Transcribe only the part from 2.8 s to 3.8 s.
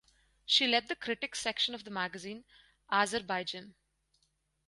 "Azerbaijan".